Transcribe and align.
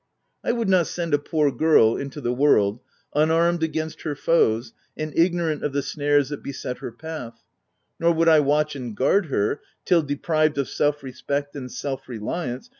I 0.43 0.51
would 0.51 0.67
not 0.67 0.87
send 0.87 1.13
a 1.13 1.19
poor 1.19 1.51
girl 1.51 1.95
into 1.95 2.21
the 2.21 2.33
world, 2.33 2.79
unarmed 3.13 3.61
against 3.61 4.01
her 4.01 4.15
foes, 4.15 4.73
and 4.97 5.15
ignorant 5.15 5.63
of 5.63 5.73
the 5.73 5.83
snares 5.83 6.29
that 6.29 6.41
beset 6.41 6.79
her 6.79 6.91
nath; 7.03 7.43
nor 7.99 8.11
would 8.11 8.27
I 8.27 8.39
watch 8.39 8.75
and 8.75 8.97
guard 8.97 9.27
her, 9.27 9.61
till, 9.85 10.01
deprived 10.01 10.57
of 10.57 10.67
self 10.69 11.03
respect 11.03 11.55
and 11.55 11.71
self 11.71 12.09
reliance? 12.09 12.67